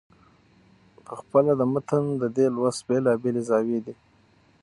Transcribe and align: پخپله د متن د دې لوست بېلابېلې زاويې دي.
پخپله 1.07 1.53
د 1.59 1.61
متن 1.73 2.03
د 2.21 2.23
دې 2.35 2.45
لوست 2.55 2.79
بېلابېلې 2.87 3.41
زاويې 3.49 3.79
دي. 3.85 3.93